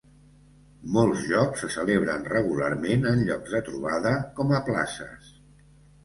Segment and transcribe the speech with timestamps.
[0.93, 5.29] Molts jocs se celebren regularment en llocs de trobada com a places.